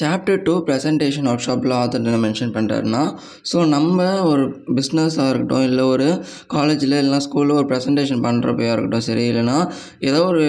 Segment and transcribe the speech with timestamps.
[0.00, 3.18] Chapter two presentation ஒர்க் ஷாப்பில் author என்ன மென்ஷன் பண்ணுறாருன்னா
[3.52, 9.30] ஸோ நம்ம ஒரு பிஸ்னஸாக இருக்கட்டும் இல்லை ஒரு காலேஜில் இல்லைனா ஸ்கூலில் ஒரு ப்ரெசன்டேஷன் பண்ணுறப்பையாக இருக்கட்டும் சரி
[9.30, 10.44] இல்லைனா ஏதோ ஒரு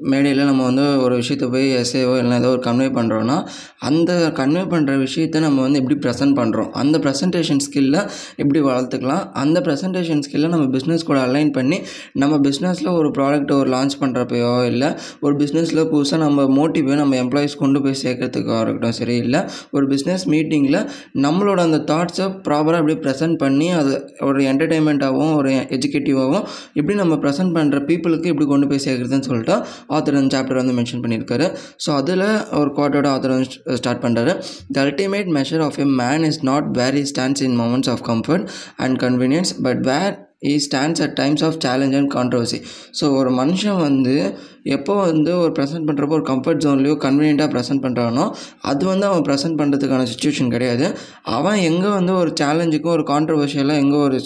[0.00, 5.06] மேடையில் நம்ம வந்து ஒரு விஷயத்தை போய் எஸ்ஏவோ இல்லைனா ஏதோ ஒரு கன்வே பண்ணுறோன்னா அந்த கன்வே பண்ணுற
[5.06, 9.30] விஷயத்த நம்ம வந்து எப்படி ப்ரெசென்ட் பண்ணுறோம் அந்த ப்ரெசன்டேஷன் ஸ்கில்லை எப்படி வளர்த்துக்கலாம்?
[9.32, 11.80] அந்த ப்ரெசன்டேஷன் ஸ்கில்ல நம்ம பிஸ்னஸ் கூட அலைன் பண்ணி
[12.12, 14.88] நம்ம பிஸ்னஸில் ஒரு ப்ராடக்ட்டை ஒரு லான்ச் பண்ணுறப்பையோ இல்லை
[15.20, 19.40] ஒரு பிஸ்னஸில் புதுசாக நம்ம மோட்டிவை நம்ம எம்ப்ளாயிஸ் கொண்டு போய் சேர்க்கறதுக்கு சேர்க்கறதுக்காக இருக்கட்டும் சரி இல்லை
[19.70, 20.78] ஒரு பிஸ்னஸ் மீட்டிங்கில்
[21.22, 26.44] நம்மளோட அந்த தாட்ஸை ப்ராப்பராக எப்படி ப்ரெசென்ட் பண்ணி அது ஒரு என்டர்டெயின்மெண்ட்டாகவும் ஒரு எஜுகேட்டிவாகவும்
[26.78, 29.56] எப்படி நம்ம ப்ரெசென்ட் பண்ணுற பீப்புளுக்கு எப்படி கொண்டு போய் சேர்க்குறதுன்னு சொல்லிட்டு
[29.96, 31.48] ஆத்தர் அந்த சாப்டர் வந்து மென்ஷன் பண்ணியிருக்காரு.
[31.84, 32.26] ஸோ அதில்
[32.60, 34.34] ஒரு கோட்டோட ஆத்தர் வந்து ஸ்டார்ட் பண்ணுறாரு
[34.72, 38.46] the ultimate measure of a man is not where he stands in moments of comfort
[38.84, 40.14] and convenience but where
[40.50, 42.58] he stands at times of challenge and controversy
[43.00, 44.14] so ஒரு மனுஷன் வந்து
[44.76, 48.24] எப்போ வந்து ஒரு ப்ரெசென்ட் பண்ணுறப்போ ஒரு கம்ஃபர்ட் ஜோன்லேயோ கன்வீனியண்ட்டாக ப்ரெசென்ட் பண்ணுறானோ
[48.70, 50.86] அது வந்து அவன் ப்ரெசென்ட் பண்ணுறதுக்கான சுச்சுவேஷன் கிடையாது.
[51.36, 54.18] அவன் எங்கே வந்து ஒரு சேலஞ்சுக்கும் ஒரு கான்ட்ரவர்ஷியலாக எங்கே ஒரு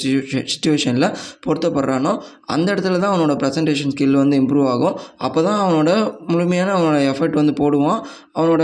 [0.52, 1.08] சுச்சுவேஷனில்
[1.46, 2.12] பொருத்தப்படுறானோ
[2.54, 4.96] அந்த இடத்துல தான் அவனோட ப்ரெசன்டேஷன் ஸ்கில் வந்து இம்ப்ரூவ் ஆகும்.
[5.26, 5.90] அப்போ தான் அவனோட
[6.32, 8.00] முழுமையான அவனோட எஃபர்ட் வந்து போடுவான்.
[8.38, 8.62] அவனோட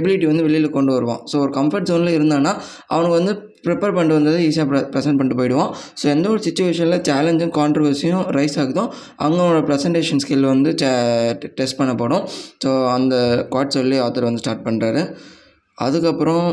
[0.00, 1.22] எபிலிட்டி வந்து வெளியில் கொண்டு வருவான்.
[1.32, 2.54] ஸோ ஒரு கம்ஃபர்ட் ஜோனில் இருந்தானா
[2.92, 3.34] அவனுக்கு வந்து
[3.66, 5.70] ப்ரிப்பேர் பண்ணிட்டு வந்தது ஈஸியாக ப்ரெ ப்ரெசென்ட் பண்ணிட்டு போயிடுவோம்.
[6.00, 8.84] ஸோ எந்த ஒரு சுச்சுவேஷனில் சேலஞ்சும் கான்ட்ரவர்சியும் ரைஸ் ஆகுதோ
[9.24, 10.72] அவங்களோட ப்ரெசன்டேஷன் ஸ்கில் வந்து
[11.58, 12.24] டெஸ்ட் பண்ணப்படும்.
[12.64, 13.14] ஸோ அந்த
[13.52, 15.04] குவாட் சொல்லி ஆத்தர் வந்து ஸ்டார்ட் பண்ணுறாரு
[15.78, 16.46] அதுக்கப்புறம்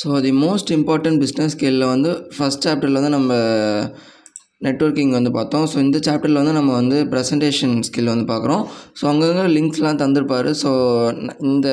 [0.00, 3.32] so the most important business ஸ்கில்லில் வந்து ஃபஸ்ட் சாப்டரில் வந்து நம்ம
[4.66, 5.64] நெட்ஒர்க்கிங் வந்து பார்த்தோம்.
[5.70, 8.62] ஸோ இந்த சாப்டரில் வந்து நம்ம வந்து ப்ரெசன்டேஷன் ஸ்கில் வந்து பார்க்குறோம்.
[8.98, 10.48] ஸோ அங்கங்கே லிங்க்ஸ்லாம் தந்திருப்பார்.
[10.62, 10.70] ஸோ
[11.50, 11.68] இந்த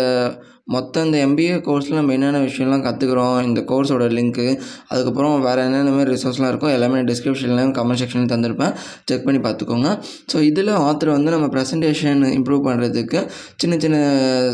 [0.68, 4.46] மொத்தம் இந்த எம்பிஏ கோர்ஸில் நம்ம என்னென்ன விஷயம்லாம் கற்றுக்குறோம் இந்த கோர்ஸோட லிங்க்கு
[4.92, 8.74] அதுக்கப்புறம் வேறு என்னென்ன மாதிரி ரிசோர்ஸ்லாம் இருக்கோ எல்லாமே டிஸ்கிரிப்ஷன்லையும் கமெண்ட் செக்ஷன்லையும் தந்திருப்பேன்.
[9.10, 9.90] செக் பண்ணி பார்த்துக்கோங்க.
[10.32, 13.20] ஸோ இதில் ஆத்தர் வந்து நம்ம ப்ரெசன்டேஷன் இம்ப்ரூவ் பண்ணுறதுக்கு
[13.64, 13.98] சின்ன சின்ன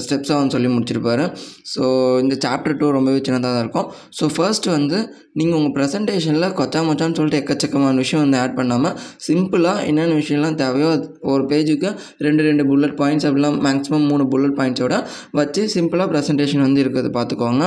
[0.06, 1.26] ஸ்டெப்ஸாக வந்து சொல்லி முடிச்சிருப்பாரு.
[1.74, 1.84] ஸோ
[2.24, 3.88] இந்த சாப்டர் டூ ரொம்பவே சின்னதாக தான் இருக்கும்.
[4.20, 5.00] ஸோ ஃபர்ஸ்ட் வந்து
[5.40, 8.96] நீங்கள் உங்கள் ப்ரெசன்டேஷனில் கொச்சா மொச்சான்னு சொல்லிட்டு எக்கச்சக்கமான விஷயம் வந்து ஆட் பண்ணாமல்
[9.28, 10.90] சிம்பிளாக என்னென்ன விஷயம்லாம் தேவையோ
[11.34, 11.90] ஒரு பேஜுக்கு
[12.26, 14.96] ரெண்டு ரெண்டு புல்லட் பாயிண்ட்ஸ் அப்படிலாம் மேக்ஸிமம் மூணு புல்லட் பாயிண்ட்ஸோட
[15.40, 17.66] வச்சு சிம்பிளாக ப்ரெசன்டேஷன் வந்து இருக்கிறது பார்த்துக்கோங்க.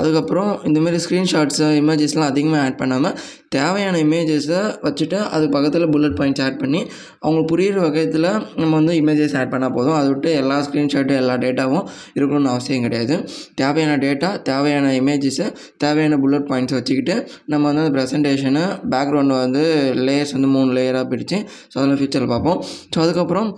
[0.00, 3.16] அதுக்கப்புறம் இந்தமாரி ஸ்க்ரீன்ஷாட்ஸு இமேஜஸ்லாம் அதிகமாக ஆட் பண்ணாமல்
[3.54, 6.80] தேவையான இமேஜஸை வச்சுட்டு அது பக்கத்தில் புல்லட் பாயிண்ட்ஸ் ஆட் பண்ணி
[7.22, 8.28] அவங்களுக்கு புரிகிற வகையில்
[8.60, 9.96] நம்ம வந்து இமேஜஸ் ஆட் பண்ணால் போதும்.
[9.98, 11.84] அதை விட்டு எல்லா ஸ்க்ரீன்ஷாட்டும் எல்லா டேட்டாவும்
[12.18, 13.18] இருக்கணும்னு அவசியம் கிடையாது.
[13.60, 15.48] தேவையான டேட்டா தேவையான இமேஜஸை
[15.84, 17.16] தேவையான புல்லட் பாயிண்ட்ஸ் வச்சுக்கிட்டு
[17.54, 18.64] நம்ம வந்து அந்த ப்ரெசன்டேஷனை
[18.94, 19.64] பேக்ரவுண்டு வந்து
[20.08, 21.40] லேயர்ஸ் வந்து மூணு லேயராக பிரித்து
[21.72, 22.58] ஸோ அதெல்லாம் ஃபியூச்சரில் பார்ப்போம்.
[22.94, 23.50] ஸோ அதுக்கப்புறம்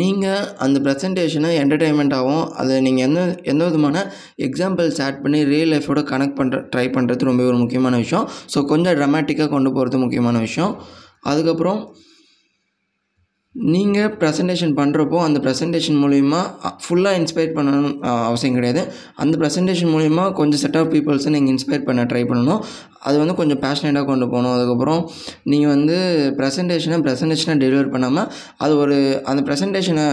[0.00, 3.20] நீங்கள் அந்த ப்ரெசன்டேஷனை என்டர்டெயின்மெண்ட்டாகவும் அதை நீங்கள் எந்த
[3.52, 4.02] எந்த விதமான
[4.46, 8.26] எக்ஸாம்பிள்ஸ் ஆட் பண்ணி ரியல் லைஃபோட கனெக்ட் பண்ணுற ட்ரை பண்ணுறது ரொம்ப ஒரு முக்கியமான விஷயம்.
[8.54, 10.74] ஸோ கொஞ்சம் ட்ரமேட்டிக்காக கொண்டு போகிறது முக்கியமான விஷயம்.
[11.30, 11.80] அதுக்கப்புறம்
[13.54, 16.40] நீங்கள் ப்ரெசன்டேஷன் பண்ணுறப்போ அந்த ப்ரெசன்டேஷன் மூலிமா
[16.84, 17.94] ஃபுல்லாக இன்ஸ்பைர் பண்ணணும்
[18.28, 18.82] அவசியம் கிடையாது.
[19.22, 22.60] அந்த ப்ரெசன்டேஷன் மூலிமா கொஞ்சம் செட் ஆஃப் பீப்புள்ஸை நீங்கள் இன்ஸ்பைர் பண்ண ட்ரை பண்ணணும்.
[23.06, 24.52] அது வந்து கொஞ்சம் பேஷனேட்டாக கொண்டு போகணும்.
[24.56, 25.00] அதுக்கப்புறம்
[25.50, 25.96] நீங்கள் வந்து
[26.38, 28.28] ப்ரெசன்டேஷனை ப்ரெசன்டேஷனை டெலிவர் பண்ணாமல்
[28.64, 28.96] அது ஒரு
[29.30, 30.06] அந்த ப்ரெசன்டேஷனை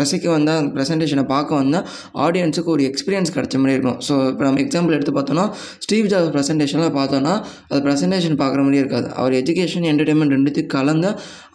[0.00, 1.84] ரசிக்க வந்தால் அந்த ப்ரெசன்டேஷனை பார்க்க வந்தால்
[2.26, 3.98] ஆடியன்ஸுக்கு ஒரு எக்ஸ்பீரியன்ஸ் கிடச்ச மாதிரி இருக்கும்.
[4.08, 5.46] ஸோ இப்போ நம்ம எக்ஸாம்பிள் எடுத்து பார்த்தோன்னா
[5.86, 7.34] ஸ்டீவ் ஜாப்ஸ் ப்ரெசன்டேஷனில் பார்த்தோன்னா
[7.70, 9.08] அது ப்ரெசன்டேஷன் பார்க்குற மாதிரி இருக்காது.
[9.20, 11.12] அவர் எஜுகேஷன் என்டர்டெயின்மெண்ட் ரெண்டுத்தையும் கலந்து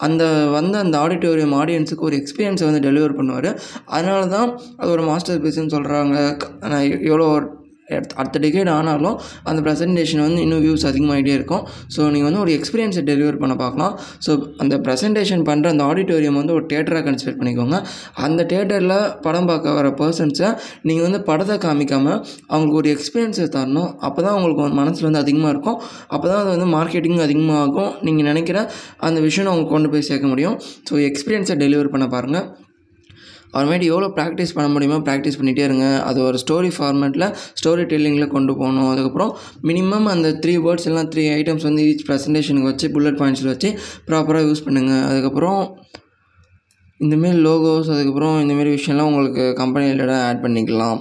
[0.07, 0.23] அந்த
[0.57, 3.49] வந்து அந்த ஆடிட்டோரியம் ஆடியன்ஸுக்கு ஒரு எக்ஸ்பீரியன்ஸை வந்து டெலிவர் பண்ணுவார்.
[3.95, 4.49] அதனால தான்
[4.79, 6.15] அது ஒரு மாஸ்டர் பீஸ்ன்னு சொல்கிறாங்க
[6.71, 7.27] நான் எவ்வளோ
[8.19, 9.15] அடுத்த டிகேட் ஆனாலும்
[9.49, 11.63] அந்த ப்ரெசன்டேஷன் வந்து இன்னும் வியூஸ் அதிகமாகிட்டே இருக்கும்.
[11.95, 13.93] ஸோ நீங்கள் வந்து ஒரு எக்ஸ்பீரியன்ஸை டெலிவர் பண்ண பார்க்கலாம்.
[14.25, 14.31] ஸோ
[14.63, 17.79] அந்த ப்ரெசன்டேஷன் பண்ணுற அந்த ஆடிட்டோரியம் வந்து ஒரு தேட்டராக கன்சிடர் பண்ணிக்கோங்க.
[18.27, 20.49] அந்த தேட்டரில் படம் பார்க்க வர பர்சன்ஸை
[20.89, 22.17] நீங்கள் வந்து படத்தை காமிக்காமல்
[22.51, 23.91] அவங்களுக்கு ஒரு எக்ஸ்பீரியன்ஸை தரணும்.
[24.07, 25.79] அப்போ தான் அவங்களுக்கு மனசில் வந்து அதிகமாக இருக்கும்.
[26.13, 27.91] அப்போ தான் அது வந்து மார்க்கெட்டிங் அதிகமாகும்.
[28.07, 28.59] நீங்கள் நினைக்கிற
[29.09, 30.57] அந்த விஷயம் அவங்க கொண்டு போய் சேர்க்க முடியும்.
[30.89, 32.47] ஸோ எக்ஸ்பீரியன்ஸை டெலிவர் பண்ண பாருங்கள்
[33.53, 35.87] அப்புறமேட்டு எவ்வளோ ப்ராக்டிஸ் பண்ண முடியுமோ ப்ராக்டிஸ் பண்ணிகிட்டே இருங்க.
[36.09, 37.27] அது ஒரு ஸ்டோரி ஃபார்மேட்டில்
[37.61, 38.89] ஸ்டோரி டெல்லிங்கில் கொண்டு போகணும்.
[38.93, 39.31] அதுக்கப்புறம்
[39.71, 43.71] மினிமம் அந்த த்ரீ வேர்ட்ஸ் எல்லாம் த்ரீ ஐட்டம்ஸ் வந்து ஈச் ப்ரெசன்டேஷனுக்கு வச்சு புல்லட் பாயிண்ட்ஸில் வச்சு
[44.09, 45.61] ப்ராப்பராக யூஸ் பண்ணுங்கள் அதுக்கப்புறம்
[46.99, 50.99] இந்தமாரி லோகோஸ் அதுக்கப்புறம் இந்தமாரி விஷயம்லாம் உங்களுக்கு கம்பெனி ரிலேட்டாக ஆட் பண்ணிக்கலாம்.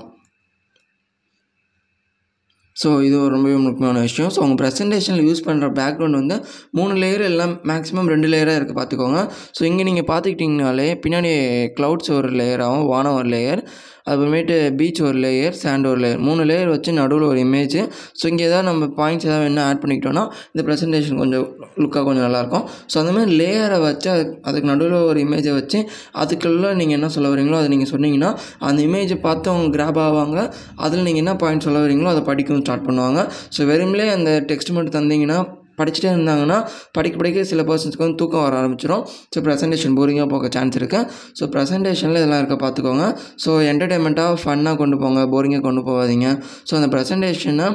[2.82, 4.30] ஸோ இது ஒரு ரொம்பவே முக்கியமான விஷயம்.
[4.34, 6.36] ஸோ உங்கள் ப்ரெசன்டேஷனில் யூஸ் பண்ணுற பேக்ரவுண்ட் வந்து
[6.70, 9.20] மூணு லேயர் எல்லாம் மேக்ஸிமம் ரெண்டு லேயராக இருக்குது பார்த்துக்கோங்க
[9.58, 11.32] ஸோ இங்கே நீங்கள் பார்த்துக்கிட்டிங்கனாலே பின்னாடி
[11.78, 13.62] க்ளவுட்ஸ் ஒரு லேயராகவும் வானம் ஒரு லேயர்
[14.10, 17.76] அப்புறமேட்டு பீச் ஒரு லேயர் சாண்ட் ஒரு லேயர் மூணு லேயர் வச்சு நடுவில் ஒரு இமேஜ்
[18.20, 21.46] ஸோ இங்கே ஏதாவது நம்ம பாயிண்ட்ஸ் ஏதாவது வேணால் ஆட் பண்ணிக்கிட்டோன்னா இந்த ப்ரெசன்டேஷன் கொஞ்சம்
[21.82, 22.64] லுக்காக கொஞ்சம் நல்லாயிருக்கும்.
[22.92, 25.78] ஸோ அந்த மாதிரி லேயரை வச்சு அதுக்கு அதுக்கு நடுவில் ஒரு இமேஜை வச்சு
[26.22, 28.30] அதுக்குள்ளே நீங்கள் என்ன சொல்ல வரீங்களோ அதை நீங்கள் சொன்னீங்கன்னா
[28.68, 30.38] அந்த இமேஜை பார்த்து அவங்க கிராப் ஆவாங்க.
[30.86, 33.20] அதில் நீங்கள் என்ன பாயிண்ட் சொல்ல வரீங்களோ அதை படிக்கவும் ஸ்டார்ட் பண்ணுவாங்க.
[33.56, 35.38] ஸோ வெறுமலே அந்த டெக்ஸ்ட் மட்டும் தந்தீங்கன்னா
[35.78, 36.58] படிச்சுட்டே இருந்தாங்கன்னா
[36.96, 39.04] படிக்க படிக்க சில பர்சன்ஸ்க்கு வந்து தூக்கம் வர ஆரம்பிச்சிடும்
[39.34, 41.06] ஸோ ப்ரெசன்டேஷன் போரிங்காக போக சான்ஸ் இருக்குது
[41.38, 43.04] ஸோ ப்ரெசன்டேஷனில் இதெல்லாம் இருக்க பார்த்துக்கோங்க
[43.44, 45.20] ஸோ என்டர்டெயின்மெண்ட்டாக ஃபன்னாக கொண்டு போங்க.
[45.34, 46.26] போரிங்காக கொண்டு போகாதீங்க.
[46.68, 47.68] ஸோ அந்த ப்ரெசன்டேஷனை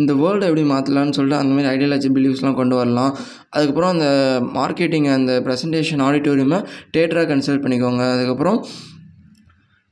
[0.00, 3.12] இந்த வேர்ல்டு எப்படி மாற்றலான்னு சொல்லிட்டு அந்தமாதிரி ஐடியாலஜி பிலீவ்ஸ்லாம் கொண்டு வரலாம்.
[3.54, 4.08] அதுக்கப்புறம் அந்த
[4.58, 6.58] மார்க்கெட்டிங் அந்த ப்ரெசன்டேஷன் ஆடிட்டோரியமை
[6.96, 8.02] தேட்டராக கன்சல்ட் பண்ணிக்கோங்க.
[8.16, 8.58] அதுக்கப்புறம்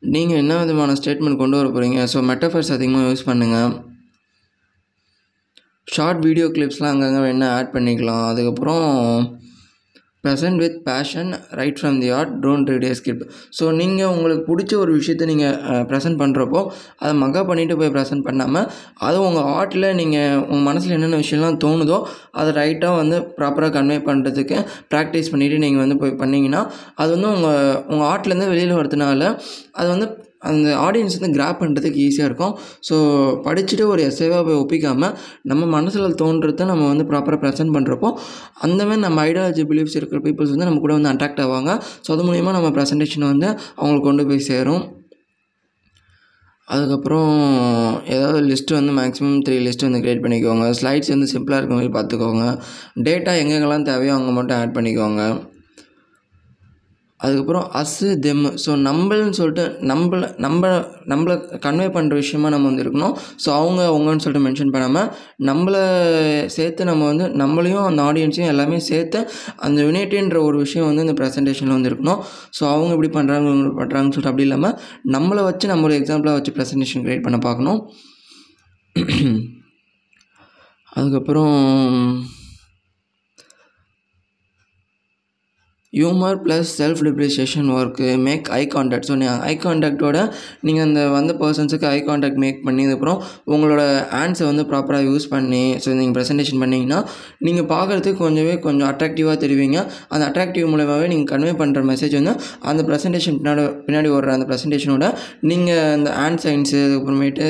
[0.03, 3.73] நீங்கள் என்ன விதமான ஸ்டேட்மெண்ட் கொண்டு வர போகிறீங்க ஸோ மெட்டஃபர்ஸ் அதிகமாக யூஸ் பண்ணுங்கள்
[5.87, 8.27] ஷார்ட் வீடியோ கிளிப்ஸ்லாம் அங்கங்கே வேணால் ஆட் பண்ணிக்கலாம்.
[8.31, 8.85] அதுக்கப்புறம்
[10.25, 13.25] present with passion right from the heart don't read a script
[13.59, 15.57] so நீங்கள் உங்களுக்கு பிடிச்ச ஒரு விஷயத்தை நீங்கள்
[15.91, 16.61] ப்ரெசென்ட் பண்ணுறப்போ
[17.03, 18.67] அதை மக்கா பண்ணிவிட்டு போய் ப்ரெசென்ட் பண்ணாமல்
[19.07, 21.99] அது உங்கள் ஆர்ட்டில் நீங்கள் உங்கள் மனசில் என்னென்ன விஷயம்லாம் தோணுதோ
[22.35, 24.59] அதை ரைட்டாக வந்து ப்ராப்பராக கன்வே பண்ணுறதுக்கு
[24.93, 26.63] ப்ராக்டிஸ் பண்ணிவிட்டு நீங்கள் வந்து போய் பண்ணிங்கன்னா
[26.97, 27.59] அது வந்து உங்கள்
[27.91, 29.33] உங்கள் ஆர்ட்லேருந்து வெளியில் வரதுனால
[29.75, 30.09] அது வந்து
[30.51, 32.55] அந்த ஆடியன்ஸ் வந்து கிராப் பண்ணுறதுக்கு ஈஸியாக இருக்கும்.
[32.89, 32.95] ஸோ
[33.47, 35.13] படிச்சுட்டு ஒரு எஸ்ஐவாக போய் ஒப்பிக்காமல்
[35.51, 38.11] நம்ம மனசில் தோன்றதை நம்ம வந்து ப்ராப்பராக ப்ரெசென்ட் பண்ணுறப்போ
[38.67, 41.71] அந்த மாதிரி நம்ம ஐடியாலஜி பிலீஃப்ஸ் இருக்கிற பீப்புள்ஸ் வந்து நம்ம கூட வந்து அட்ராக்ட் ஆவாங்க.
[42.07, 43.49] ஸோ அது மூலிமா நம்ம ப்ரெசன்டேஷன் வந்து
[43.79, 44.83] அவங்களுக்கு கொண்டு போய் சேரும்.
[46.69, 47.31] அதுக்கப்புறம்
[48.15, 50.67] ஏதாவது லிஸ்ட்டு வந்து மேக்ஸிமம் த்ரீ லிஸ்ட்டு வந்து க்ரியேட் பண்ணிக்கோங்க.
[50.79, 52.45] ஸ்லைட்ஸ் வந்து சிம்பிளாக இருக்க மாதிரி பார்த்துக்கோங்க.
[53.09, 55.23] டேட்டா எங்கெங்கெல்லாம் தேவையோ அங்கே மட்டும் ஆட் பண்ணிக்கோங்க.
[57.25, 60.71] அதுக்கப்புறம் அஸ்ஸு தெம் ஸோ நம்மள்னு சொல்லிட்டு நம்மள நம்ம
[61.13, 61.35] நம்மளை
[61.67, 63.15] கன்வே பண்ணுற விஷயமா நம்ம வந்து இருக்கணும்.
[63.45, 65.09] ஸோ அவங்க அவங்கன்னு சொல்லிட்டு மென்ஷன் பண்ணாமல்
[65.51, 65.83] நம்மளை
[66.57, 69.21] சேர்த்து நம்ம வந்து நம்மளையும் அந்த ஆடியன்ஸையும் எல்லாமே சேர்த்து
[69.67, 72.21] அந்த யுனைட்டின்ற ஒரு விஷயம் வந்து இந்த ப்ரெசன்டேஷனில் வந்து இருக்கணும்.
[72.59, 74.77] ஸோ அவங்க இப்படி பண்ணுறாங்க இவங்க பண்ணுறாங்கன்னு சொல்லிட்டு அப்படி இல்லாமல்
[75.17, 77.81] நம்மளை வச்சு நம்மளோட எக்ஸாம்பிளாக வச்சு ப்ரெசன்டேஷன் க்ரியேட் பண்ண பார்க்கணும்.
[80.93, 81.55] அதுக்கப்புறம்
[85.93, 90.19] humour plus self deprecation work make eye contact so நீங்கள் ஐ காண்டாக்டோட
[90.63, 95.89] நீங்கள் அந்த வந்த பர்சன்ஸுக்கு ஐ காண்டாக்ட் மேக் பண்ணிதுக்கப்புறம் உங்களோட ஹேண்ட்ஸை வந்து ப்ராப்பராக யூஸ் பண்ணி ஸோ
[95.95, 97.01] நீங்கள் ப்ரெசன்டேஷன் பண்ணிங்கன்னா
[97.39, 99.79] நீங்கள் பார்க்குறதுக்கு கொஞ்சமே கொஞ்சம் அட்ராக்டிவாக தெரிவிங்க.
[100.11, 105.05] அந்த அட்ராக்டிவ் மூலமாகவே நீங்கள் கன்வே பண்ணுற மெசேஜ் வந்து அந்த ப்ரெசன்டேஷன் பின்னாடி பின்னாடி ஓடுற அந்த ப்ரெசன்டேஷனோட
[105.43, 107.47] நீங்கள் அந்த ஹேண்ட் சைன்ஸு அதுக்கப்புறமேட்டு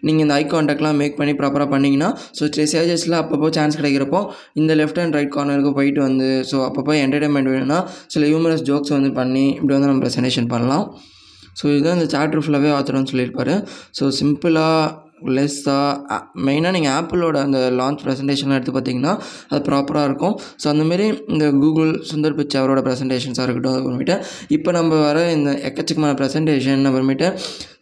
[0.00, 2.10] நீங்கள் இந்த ஐ காண்டாக்ட்லாம் மேக் பண்ணி ப்ராப்பராக பண்ணிங்கன்னா
[2.40, 4.22] ஸோ ஸ்டேஜஸில் அப்பப்போ சான்ஸ் கிடைக்கிறப்போ
[4.54, 7.73] இந்த லெஃப்ட் அண்ட் ரைட் கார்னருக்கு போயிட்டு வந்து ஸோ அப்பப்போ என்டர்டைன்மெண்ட் வேணும்னா
[8.14, 10.84] சில ஹியூமரஸ் ஜோக்ஸ் வந்து பண்ணி இப்படி வந்து நம்ம ப்ரெசன்டேஷன் பண்ணலாம்.
[11.60, 13.56] ஸோ இதுதான் இந்த சாப்டர் ஃபுல்லாகவே ஆத்தரம்னு சொல்லியிருப்பாரு.
[13.98, 15.02] ஸோ சிம்பிளாக
[15.36, 16.16] லெஸ்ஸாக
[16.46, 19.12] மெயினாக நீங்கள் ஆப்பிளோட அந்த லான்ச் ப்ரெசன்டேஷன்லாம் எடுத்து பார்த்தீங்கன்னா
[19.50, 20.34] அது ப்ராப்பராக இருக்கும்.
[20.62, 24.16] ஸோ அந்தமாரி இந்த கூகுள் சுந்தர் பிச்சை அவரோட ப்ரெசன்டேஷன்ஸாக இருக்கட்டும் அப்புறமேட்டு
[24.56, 27.28] இப்போ நம்ம வர இந்த எக்கச்சக்கமான ப்ரெசன்டேஷன் அப்புறமேட்டு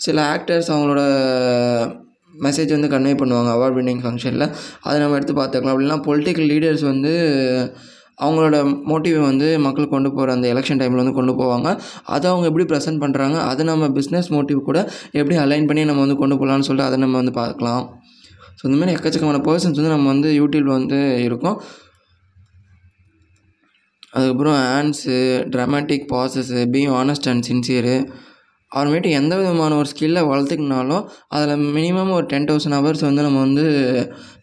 [0.06, 1.02] சில ஆக்டர்ஸ் அவங்களோட
[2.46, 4.46] மெசேஜ் வந்து கன்வே பண்ணுவாங்க அவார்ட் வின்னிங் ஃபங்க்ஷனில்
[4.86, 5.74] அதை நம்ம எடுத்து பார்த்துக்கலாம்.
[5.76, 7.14] அப்படின்னா பொலிட்டிக்கல் லீடர்ஸ் வந்து
[8.24, 8.56] அவங்களோட
[8.90, 11.68] மோட்டிவை வந்து மக்கள் கொண்டு போகிற அந்த எலெக்ஷன் டைமில் வந்து கொண்டு போவாங்க.
[12.14, 14.78] அதை அவங்க எப்படி ப்ரெசென்ட் பண்ணுறாங்க அதை நம்ம பிஸ்னஸ் மோட்டிவ் கூட
[15.20, 17.84] எப்படி அலைன் பண்ணி நம்ம வந்து கொண்டு போகலான்னு சொல்லிட்டு அதை நம்ம வந்து பார்க்கலாம்.
[18.58, 20.98] ஸோ இந்த மாதிரி எக்கச்சக்கமான பர்சன்ஸ் வந்து நம்ம வந்து யூடியூப்பில் வந்து
[21.28, 21.56] இருக்கோம்.
[24.16, 25.14] அதுக்கப்புறம் ounce
[25.52, 27.94] dramatic pauses being honest and sincere
[28.72, 33.64] அப்புறமேட்டு எந்த விதமான ஒரு ஸ்கில்லை வளர்த்துக்கினாலும் அதில் மினிமம் ஒரு டென் தௌசண்ட் ஹவர்ஸ் வந்து நம்ம வந்து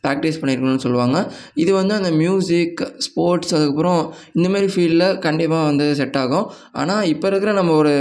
[0.03, 1.17] ப்ராக்டிஸ் பண்ணியிருக்கணும்னு சொல்லுவாங்க.
[1.61, 4.01] இது வந்து அந்த மியூசிக் ஸ்போர்ட்ஸ் அதுக்கப்புறம்
[4.37, 6.45] இந்தமாரி ஃபீல்டில் கண்டிப்பாக வந்து செட் ஆகும்.
[6.81, 7.93] ஆனால் இப்போ இருக்கிற நம்ம ஒரு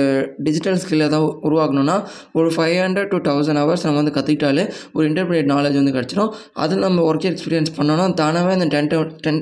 [0.47, 1.97] டிஜிட்டல் ஸ்கில்லை தான் உருவாக்கணும்னா
[2.39, 4.65] ஒரு five hundred to thousand hours நம்ம வந்து கற்றுக்கிட்டாலே
[4.97, 6.31] ஒரு இன்டர்மீடியட் நாலேஜ் வந்து கிடச்சிடும்
[6.65, 8.91] அதில் நம்ம ஒர்க் எக்ஸ்பீரியன்ஸ் பண்ணோன்னா தானாகவே அந்த ten
[9.25, 9.41] ten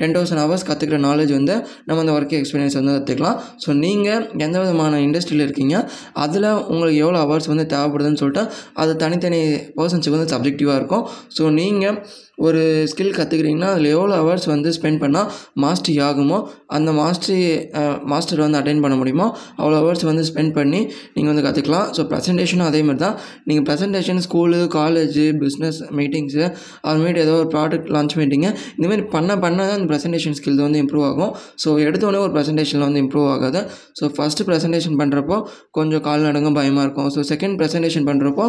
[0.00, 1.56] ten thousand hours கற்றுக்கிற நாலேஜ் வந்து
[1.88, 5.76] நம்ம அந்த ஒர்க் எக்ஸ்பீரியன்ஸ் வந்து கற்றுக்கலாம் ஸோ நீங்கள் எந்த விதமான இண்டஸ்ட்ரியில் இருக்கீங்க
[6.24, 8.42] அதில் உங்களுக்கு எவ்வளோ ஹவர்ஸ் வந்து தேவைப்படுதுன்னு சொல்லிட்டு
[8.82, 9.42] அது தனித்தனி
[9.78, 11.04] பர்சன்ஸுக்கு வந்து சப்ஜெக்டிவாக இருக்கும்.
[11.36, 11.98] ஸோ நீங்கள் நீங்கள்
[12.46, 15.28] ஒரு ஸ்கில் கற்றுக்கிறீங்கன்னா அதில் எவ்வளோ ஹவர்ஸ் வந்து ஸ்பெண்ட் பண்ணால்
[15.64, 16.38] மாஸ்டரி ஆகுமோ
[16.76, 17.36] அந்த மாஸ்டரி
[18.12, 19.26] மாஸ்டர் வந்து அட்டைன் பண்ண முடியுமோ
[19.60, 20.80] அவ்வளோ ஹவர்ஸ் வந்து ஸ்பெண்ட் பண்ணி
[21.14, 23.16] நீங்கள் வந்து கற்றுக்கலாம் ஸோ ப்ரெசன்டேஷனும் அதே மாதிரி தான்.
[23.48, 26.44] நீங்கள் presentation school college business meetings
[26.88, 31.06] அதுமாரி ஏதோ ஒரு ப்ராடக்ட் லான்ச் மீட்டிங்கு இந்தமாரி பண்ண பண்ண தான் அந்த ப்ரெசன்டேஷன் ஸ்கில் வந்து இம்ப்ரூவ்
[31.10, 31.32] ஆகும்.
[31.64, 33.62] ஸோ எடுத்தோடனே ஒரு ப்ரெசன்டேஷனில் வந்து இம்ப்ரூவ் ஆகாது.
[34.00, 35.38] ஸோ ஃபஸ்ட்டு ப்ரெசன்டேஷன் பண்ணுறப்போ
[35.78, 37.10] கொஞ்சம் கால் நடுங்கும் பயமாக இருக்கும்.
[37.14, 38.46] ஸோ செகண்ட் ப்ரெசன்டேஷன் பண்ணுறப்போ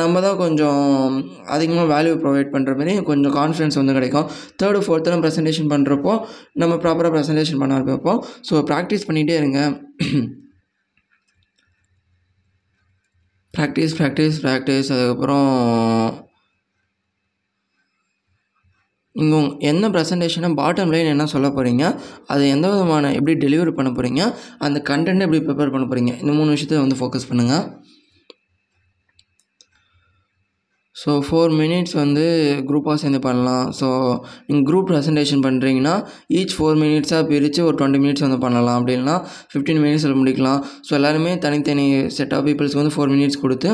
[0.00, 0.82] நம்ம தான் கொஞ்சம்
[1.54, 4.28] அதிகமாக வேல்யூ ப்ரொவைட் பண்ணுற மாதிரி கொஞ்சம் கான்ஃபிடன்ஸ் வந்து கிடைக்கும்.
[4.62, 6.14] தேர்டு ஃபோர்த்தெல்லாம் ப்ரெசன்டேஷன் பண்ணுறப்போ
[6.62, 8.20] நம்ம ப்ராப்பராக ப்ரெசன்டேஷன் பண்ண ஆரம்பிப்போம்.
[8.50, 9.60] ஸோ ப்ராக்டிஸ் பண்ணிகிட்டே இருங்க.
[13.54, 15.46] ப்ராக்டிஸ் ப்ராக்டிஸ் ப்ராக்டிஸ் அதுக்கப்புறம்
[19.16, 19.38] இங்கே
[19.70, 21.84] என்ன ப்ரெசன்டேஷனை பாட்டம் லைன் என்ன சொல்ல போகிறீங்க
[22.32, 24.22] அது எந்த விதமான எப்படி டெலிவரி பண்ண போகிறீங்க
[24.66, 27.64] அந்த கண்டென்ட்டை எப்படி ப்ரிப்பேர் பண்ண போகிறீங்க இந்த மூணு விஷயத்தை வந்து ஃபோக்கஸ் பண்ணுங்கள்
[31.00, 32.24] ஸோ ஃபோர் மினிட்ஸ் வந்து
[32.68, 33.64] குரூப்பாக சேர்ந்து பண்ணலாம்.
[33.78, 33.88] ஸோ
[34.46, 35.94] நீங்கள் குரூப் ப்ரெசன்டேஷன் பண்ணுறீங்கன்னா
[36.38, 38.76] ஈச் ஃபோர் மினிட்ஸாக பிரித்து ஒரு டுவெண்ட்டி மினிட்ஸ் வந்து பண்ணலாம்.
[38.80, 39.14] அப்படின்னா
[39.52, 40.60] ஃபிஃப்டீன் மினிட்ஸில் முடிக்கலாம்.
[40.88, 41.86] ஸோ எல்லாருமே தனித்தனி
[42.18, 43.70] செட் ஆஃப் பீப்புள்ஸ்க்கு வந்து ஃபோர் மினிட்ஸ் கொடுத்து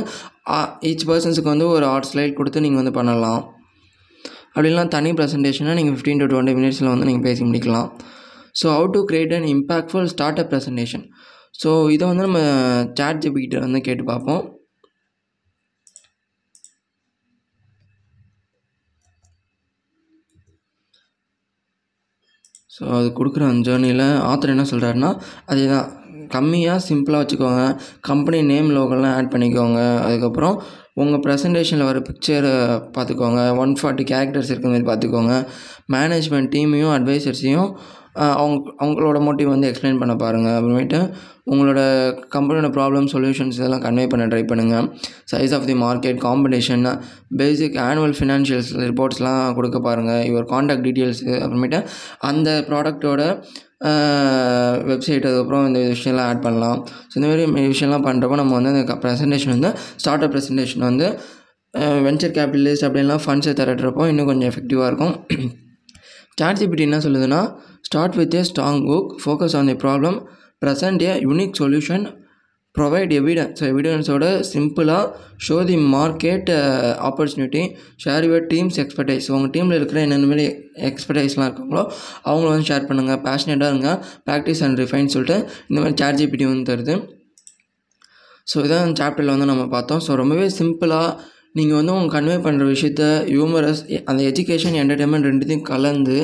[0.91, 3.43] ஈச் பர்சன்ஸுக்கு வந்து ஒரு ஆர்ட் ஸ்லைட் கொடுத்து நீங்கள் வந்து பண்ணலாம்.
[4.55, 7.89] அப்படிலாம் தனி ப்ரெசன்டேஷனாக நீங்கள் ஃபிஃப்டீன் டு டுவெண்ட்டி மினிட்ஸில் வந்து நீங்கள் பேசி முடிக்கலாம்.
[8.61, 11.05] So how to create an impactful start up presentation
[11.63, 12.41] so இதை வந்து நம்ம
[12.99, 14.43] சாட் ஜிபிகிட்ட வந்து கேட்டு பார்ப்போம்.
[22.83, 25.11] ஸோ அது கொடுக்குற அந்த ஜேர்னியில் ஆத்தர் என்ன சொல்கிறாருன்னா
[25.53, 25.89] அதே தான்
[26.35, 27.63] கம்மியாக சிம்பிளாக வச்சுக்கோங்க
[28.09, 29.81] கம்பெனி நேம் லோகோலாம் ஆட் பண்ணிக்கோங்க.
[30.07, 30.55] அதுக்கப்புறம்
[31.03, 32.53] உங்கள் ப்ரெசன்டேஷனில் வர பிக்சரை
[32.97, 33.41] பார்த்துக்கோங்க.
[33.63, 35.35] ஒன் ஃபார்ட்டி கேரக்டர்ஸ் இருக்கிற மாதிரி பார்த்துக்கோங்க.
[35.95, 37.71] மேனேஜ்மெண்ட் டீமையும் அட்வைசர்ஸையும்
[38.15, 40.99] அவங்க அவங்களோட மோட்டிவ் வந்து எக்ஸ்பிளைன் பண்ண பாருங்கள் அப்புறமேட்டு
[41.47, 41.81] உங்களோட
[42.35, 44.87] கம்பெனியோட ப்ராப்ளம் சொல்யூஷன்ஸ் இதெல்லாம் கன்வே பண்ண ட்ரை பண்ணுங்கள்
[45.33, 46.85] size of the market competition
[47.37, 51.81] basic annual financials ரிப்போர்ட்ஸ்லாம் கொடுக்க பாருங்கள் யுவர் காண்டாக்ட் டீட்டெயில்ஸு அப்புறமேட்டு
[52.31, 53.23] அந்த ப்ராடக்ட்டோட
[54.91, 56.79] வெப்சைட் அதுக்கப்புறம் இந்த விஷயம்லாம் ஆட் பண்ணலாம்.
[57.11, 61.09] ஸோ இந்த மாதிரி விஷயம்லாம் பண்ணுறப்போ நம்ம வந்து அந்த ப்ரெசன்டேஷன் வந்து ஸ்டார்ட் அப் ப்ரெசன்டேஷன் வந்து
[62.07, 65.15] வெஞ்சர் கேபிட்டலிஸ்ட் அப்படின்லாம் ஃபண்ட்ஸை திரட்டுறப்போ இன்னும் கொஞ்சம் எஃபெக்டிவாக இருக்கும்.
[66.41, 67.41] சாட்ஜிபிடி என்ன சொல்லுதுன்னா
[67.93, 70.19] start with a strong hook focus on the problem
[70.65, 72.05] present a unique solution
[72.75, 75.07] provide evidence so எவிடன்ஸோட சிம்பிளாக
[75.47, 76.51] show the market
[77.09, 77.63] opportunity
[78.05, 80.47] share your team's expertise உங்கள் டீமில் இருக்கிற என்னென்ன மாதிரி
[80.91, 81.83] எக்ஸ்பர்டைஸ்லாம் இருக்காங்களோ
[82.29, 83.91] அவங்கள வந்து ஷேர் பண்ணுங்கள் பேஷனேட்டாக இருங்க.
[84.29, 85.37] ப்ராக்டிஸ் அண்ட் ரிஃபைன் சொல்லிட்டு
[85.69, 86.97] இந்த மாதிரி சாட் ஜிபிடி வந்து தருது.
[88.53, 90.03] ஸோ இதான் சாப்டரில் வந்து நம்ம பார்த்தோம்.
[90.07, 91.11] ஸோ ரொம்பவே சிம்பிளாக
[91.59, 93.81] நீங்கள் வந்து உங்கள் கன்வே பண்ணுற விஷயத்த ஹியூமரஸ்
[94.11, 96.17] அந்த எஜுகேஷன் என்டர்டைன்மெண்ட் ரெண்டுத்தையும் கலந்து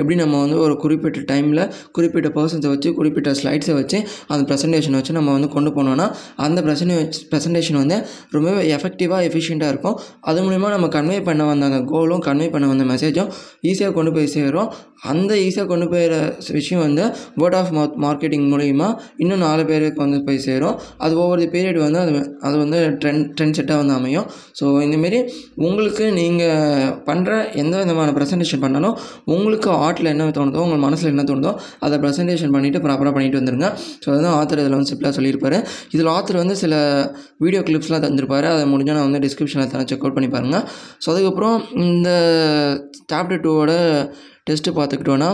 [0.00, 1.62] எப்படி நம்ம வந்து ஒரு குறிப்பிட்ட டைமில்
[1.96, 3.98] குறிப்பிட்ட பர்சன்ஸை வச்சு குறிப்பிட்ட ஸ்லைட்ஸை வச்சு
[4.32, 6.06] அந்த ப்ரெசன்டேஷனை வச்சு நம்ம வந்து கொண்டு போனோன்னா
[6.46, 6.98] அந்த ப்ரெசன்டே
[7.32, 7.98] ப்ரெசன்டேஷன் வந்து
[8.36, 9.96] ரொம்பவே எஃபெக்டிவாக எஃபிஷியண்ட்டாக இருக்கும்.
[10.30, 13.30] அது மூலிமா நம்ம கன்வே பண்ண வந்த அந்த கோலும் கன்வே பண்ண வந்த மெசேஜும்
[13.70, 14.70] ஈஸியாக கொண்டு போய் சேரும்.
[15.12, 16.14] அந்த ஈஸியாக கொண்டு போயிற
[16.58, 17.04] விஷயம் வந்து
[17.40, 18.88] வேர்ட் ஆஃப் மவுத் மார்க்கெட்டிங் மூலிமா
[19.22, 20.78] இன்னும் நாலு பேருக்கு வந்து போய் சேரும்.
[21.04, 22.12] அது ஒவ்வொரு பீரியட் வந்து அது
[22.46, 24.26] அது வந்து ட்ரெண்ட் ட்ரெண்ட் செட்டாக வந்து அமையும்.
[24.60, 25.18] ஸோ இந்தமாரி
[25.66, 28.94] உங்களுக்கு நீங்கள் பண்ணுற எந்த விதமான ப்ரெசன்டேஷன் பண்ணாலும்
[29.34, 31.52] உங்களுக்கு ஆர்ட்டில் என்ன தோணுதோ உங்கள் மனசில் என்ன தோணுதோ
[31.86, 33.68] அதை ப்ரெசன்டேஷன் பண்ணிவிட்டு ப்ராப்பராக பண்ணிட்டு வந்துருங்க.
[34.02, 35.58] ஸோ அதுதான் ஆத்தர் இதில் வந்து சிப்பிளாக சொல்லியிருப்பாரு.
[35.96, 36.74] இதில் ஆத்தர் வந்து சில
[37.44, 38.48] வீடியோ கிளிப்ஸ்லாம் தந்திருப்பார்.
[38.54, 40.64] அதை முடிஞ்சால் நான் வந்து டிஸ்கிரிப்ஷனில் தரேன் செக் அவுட் பண்ணி பாருங்கள்
[41.02, 42.10] ஸோ அதுக்கப்புறம் இந்த
[43.12, 43.72] சாப்டர் டூவோட
[44.46, 45.30] டெஸ்ட்டு பார்த்துக்கிட்டோன்னா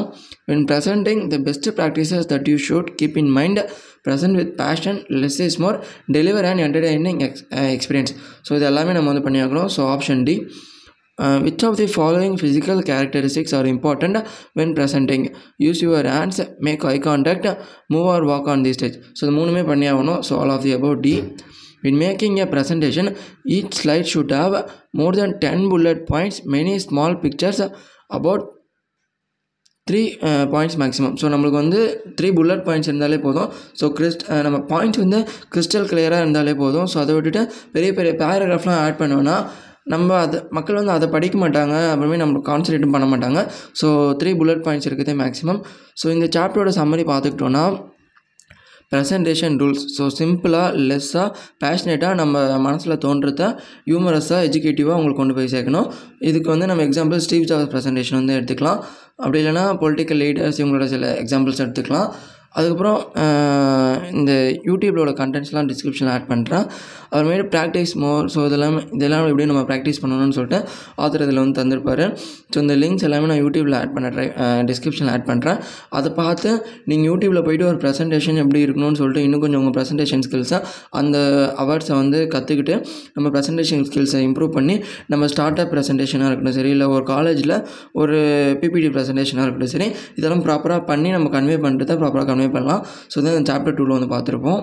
[0.50, 3.60] when presenting the best practices that you should keep in mind
[4.06, 5.76] present with passion less is more
[6.16, 7.44] deliver and entertaining ex
[7.76, 8.12] experience
[8.48, 9.68] so இது எல்லாமே நம்ம வந்து பண்ணியாகணும்.
[9.76, 10.36] So option D
[11.46, 14.18] which of the following physical characteristics are important
[14.60, 15.26] when presenting
[15.66, 17.48] use your hands make eye contact
[17.94, 20.74] move or walk on the stage so இது மூணுமே பண்ணி ஆகணும் so all of the
[20.78, 21.16] above D
[21.82, 23.06] In making a presentation,
[23.46, 24.54] each slide should have
[24.94, 27.60] more than 10 bullet points, many small pictures,
[28.10, 28.42] about
[29.86, 30.00] three
[30.52, 31.80] points maximum so நம்மளுக்கு வந்து
[32.18, 33.48] three bullet points இருந்தாலே போதும்.
[33.80, 35.18] So Christ uh, நம்ம points வந்து
[35.54, 36.88] crystal கிளியராக இருந்தாலே போதும்.
[36.92, 37.42] So அதை விட்டுட்டு
[37.74, 39.36] பெரிய பெரிய பேராகிராஃப்லாம் ஆட் பண்ணோன்னா
[39.92, 41.74] நம்ம அதை மக்கள் வந்து அதை படிக்க மாட்டாங்க.
[41.92, 43.40] அப்புறமே நம்ம கான்சன்ட்ரேட்டும் பண்ண மாட்டாங்க.
[43.80, 43.88] ஸோ
[44.20, 45.60] த்ரீ புல்லட் பாயிண்ட்ஸ் இருக்குதே மேக்ஸிமம்
[46.02, 47.64] ஸோ இந்த சாப்டரோட சம்மரி பார்த்துக்கிட்டோன்னா
[48.92, 51.28] ப்ரெசன்டேஷன் ரூல்ஸ் ஸோ சிம்பிளாக லெஸ்ஸாக
[51.64, 53.42] பேஷனேட்டாக நம்ம மனசில் தோன்றத
[53.90, 55.88] ஹியூமரஸாக எஜுகேட்டிவாக உங்களுக்கு கொண்டு போய் சேர்க்கணும்.
[56.30, 58.80] இதுக்கு வந்து நம்ம எக்ஸாம்பிள் ஸ்டீவ் ஜாப்ஸ் ப்ரெசன்டேஷன் வந்து எடுத்துக்கலாம்.
[59.22, 62.08] அப்படி இல்லைனா பொலிட்டிக்கல் லீடர்ஸ் இவங்களோட சில எக்ஸாம்பிள்ஸ் எடுத்துக்கலாம்.
[62.54, 62.98] அதுக்கப்புறம்
[64.12, 64.32] இந்த
[64.68, 66.64] யூடியூப்லோட கண்டென்ட்ஸ்லாம் டிஸ்கிரிப்ஷனில் ஆட் பண்ணுறேன்
[67.12, 70.58] அப்புறமேட்டு ப்ராக்டிஸ் மோர் ஸோ இதெல்லாம் இதெல்லாம் எப்படி நம்ம ப்ராக்டிஸ் பண்ணணும்னு சொல்லிட்டு
[71.02, 72.04] ஆத்தர் இதில் வந்து தந்திருப்பார்.
[72.52, 74.26] ஸோ இந்த லிங்க்ஸ் எல்லாமே நான் யூடியூப்பில் ஆட் பண்ண ட்ரை
[74.70, 75.58] டிஸ்கிரிப்ஷனில் ஆட் பண்ணுறேன்
[75.98, 76.50] அதை பார்த்து
[76.90, 80.60] நீங்கள் யூடியூப்பில் போய்ட்டு ஒரு ப்ரெசன்டேஷன் எப்படி இருக்கணும்னு சொல்லிட்டு இன்னும் கொஞ்சம் உங்கள் ப்ரெசன்டேஷன் ஸ்கில்ஸை
[81.00, 81.16] அந்த
[81.64, 82.76] அவார்ட்ஸை வந்து கற்றுக்கிட்டு
[83.16, 84.76] நம்ம ப்ரெசன்டேஷன் ஸ்கில்ஸை இம்ப்ரூவ் பண்ணி
[85.12, 87.56] நம்ம ஸ்டார்ட் அப் ப்ரெசன்டேஷனாக இருக்கட்டும் சரி இல்லை ஒரு காலேஜில்
[88.02, 88.16] ஒரு
[88.62, 92.84] பிபிடி ப்ரெசன்டேஷனாக இருக்கட்டும் சரி இதெல்லாம் ப்ராப்பராக பண்ணி நம்ம கன்வே பண்ணுறத ப்ராப்பராக கன்வே பண்ணலாம்
[93.14, 94.62] ஸோ தான் சாப்டர் டூவில் வந்து பார்த்துருப்போம்.